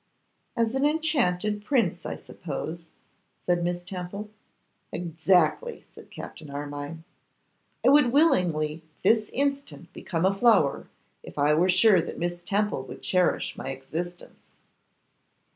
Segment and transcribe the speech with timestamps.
[0.57, 2.87] 'As an enchanted prince, I suppose?'
[3.45, 4.31] said Miss Temple.
[4.91, 7.03] 'Exactly,' said Captain Armine;
[7.85, 10.87] 'I would willingly this instant become a flower,
[11.21, 14.57] if I were sure that Miss Temple would cherish my existence.